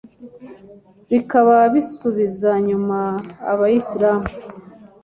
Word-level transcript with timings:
bikaba 1.11 1.55
bisubiza 1.73 2.49
inyuma 2.61 2.99
Abayislamu 3.51 4.27